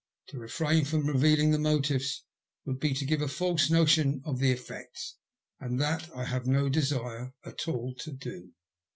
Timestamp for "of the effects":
4.25-5.17